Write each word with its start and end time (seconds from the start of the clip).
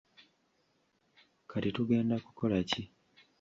Kati 1.49 1.69
tugenda 1.75 2.15
kukola 2.25 2.57
ki? 2.69 2.83